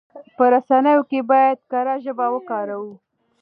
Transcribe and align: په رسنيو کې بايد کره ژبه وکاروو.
په 0.35 0.43
رسنيو 0.53 1.01
کې 1.09 1.19
بايد 1.29 1.59
کره 1.71 1.95
ژبه 2.03 2.25
وکاروو. 2.31 2.93